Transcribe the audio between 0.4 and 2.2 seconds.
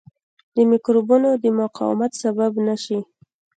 د مکروبونو د مقاومت